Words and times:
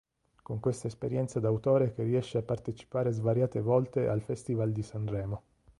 Con 0.41 0.59
questa 0.59 0.87
esperienza 0.87 1.39
d'autore 1.39 1.93
che 1.93 2.01
riesce 2.01 2.39
a 2.39 2.41
partecipare 2.41 3.11
svariate 3.11 3.61
volte 3.61 4.07
al 4.07 4.21
Festival 4.23 4.71
di 4.71 4.81
Sanremo. 4.81 5.43